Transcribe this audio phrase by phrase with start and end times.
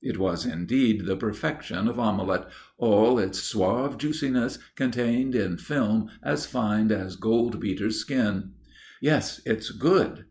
[0.00, 2.46] It was indeed the perfection of omelette,
[2.78, 8.52] all its suave juiciness contained in film as fine as goldbeater's skin.
[9.02, 10.26] "Yes, it's good."